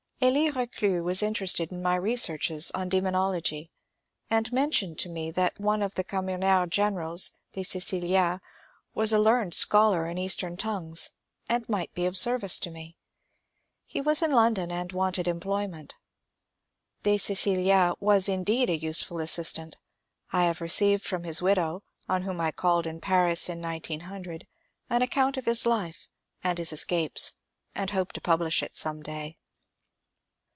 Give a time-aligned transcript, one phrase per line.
[0.23, 3.69] Elie Rdclus was interested in my researches on Demon 270
[4.29, 7.31] MONCURE DANIEL CONWAY ology, and mentioned to me that one of the eommonard gen erals,
[7.53, 8.39] De Cecilia,
[8.93, 11.09] was a learned scholar in Eastern tongues,
[11.49, 12.95] and might be of service to me.
[13.87, 15.95] He was in London, and wanted employment.
[17.01, 19.75] De Cecilia was indeed a useful assistant.
[20.31, 24.45] I have received from his widow, on whom I called in Paris in 1900,
[24.87, 26.07] an account of his life
[26.43, 27.33] and his escapes,
[27.73, 29.39] and hope to publish it some day.